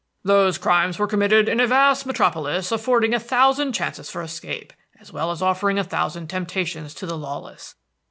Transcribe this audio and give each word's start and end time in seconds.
"Those 0.23 0.57
crimes 0.57 0.97
were 0.97 1.05
committed 1.05 1.47
in 1.47 1.59
a 1.59 1.67
vast 1.67 2.07
metropolis 2.07 2.71
affording 2.71 3.13
a 3.13 3.19
thousand 3.19 3.73
chances 3.73 4.09
for 4.09 4.23
escape, 4.23 4.73
as 4.99 5.13
well 5.13 5.29
as 5.29 5.43
offering 5.43 5.77
a 5.77 5.83
thousand 5.83 6.27
temptations 6.27 6.95
to 6.95 7.05
the 7.05 7.15
lawless. 7.19 7.75